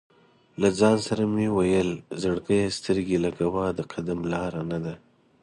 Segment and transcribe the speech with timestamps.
[0.61, 1.91] له ځان سره مې ویل:
[2.21, 4.93] "زړګیه سترګې لګوه، د قدم لاره نه ده".